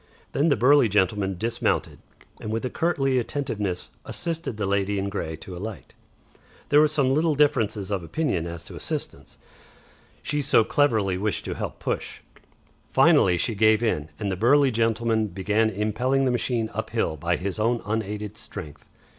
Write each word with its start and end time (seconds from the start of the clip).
Then 0.31 0.47
the 0.49 0.55
burly 0.55 0.89
gentleman 0.89 1.37
dismounted, 1.37 1.99
and 2.39 2.51
with 2.51 2.65
a 2.65 2.71
courtly 2.71 3.19
attentiveness 3.19 3.89
assisted 4.03 4.57
the 4.57 4.65
lady 4.65 4.97
in 4.97 5.09
grey 5.09 5.35
to 5.35 5.55
alight. 5.55 5.93
There 6.69 6.81
was 6.81 6.91
some 6.91 7.13
little 7.13 7.35
difference 7.35 7.77
of 7.91 8.01
opinion 8.01 8.47
as 8.47 8.63
to 8.63 8.75
assistance, 8.75 9.37
she 10.23 10.41
so 10.41 10.63
clearly 10.63 11.19
wished 11.19 11.45
to 11.45 11.53
help 11.53 11.77
push. 11.77 12.21
Finally 12.91 13.37
she 13.37 13.53
gave 13.53 13.83
in, 13.83 14.09
and 14.19 14.31
the 14.31 14.35
burly 14.35 14.71
gentleman 14.71 15.27
began 15.27 15.69
impelling 15.69 16.25
the 16.25 16.31
machine 16.31 16.71
up 16.73 16.89
hill 16.89 17.15
by 17.15 17.35
his 17.35 17.59
own 17.59 17.79
unaided 17.85 18.37
strength. 18.37 18.87